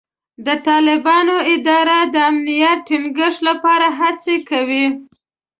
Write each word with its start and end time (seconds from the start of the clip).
د 0.45 0.47
طالبانو 0.67 1.35
اداره 1.55 1.99
د 2.13 2.15
امنیت 2.29 2.79
ټینګښت 2.87 3.39
لپاره 3.49 3.87
هڅې 3.99 4.35
کوي. 4.49 4.85